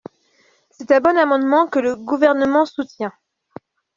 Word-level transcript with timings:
C’est 0.71 0.89
un 0.89 0.99
bon 0.99 1.15
amendement, 1.15 1.67
que 1.67 1.77
le 1.77 1.95
Gouvernement 1.95 2.65
soutient. 2.65 3.13